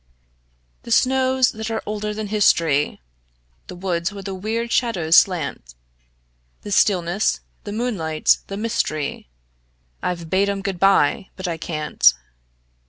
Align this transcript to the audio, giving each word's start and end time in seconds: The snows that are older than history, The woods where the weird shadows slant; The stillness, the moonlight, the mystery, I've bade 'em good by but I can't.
The 0.81 0.89
snows 0.89 1.51
that 1.51 1.69
are 1.69 1.83
older 1.85 2.11
than 2.11 2.29
history, 2.29 2.99
The 3.67 3.75
woods 3.75 4.11
where 4.11 4.23
the 4.23 4.33
weird 4.33 4.71
shadows 4.71 5.15
slant; 5.15 5.75
The 6.63 6.71
stillness, 6.71 7.41
the 7.65 7.71
moonlight, 7.71 8.39
the 8.47 8.57
mystery, 8.57 9.29
I've 10.01 10.27
bade 10.31 10.49
'em 10.49 10.63
good 10.63 10.79
by 10.79 11.29
but 11.35 11.47
I 11.47 11.57
can't. 11.57 12.15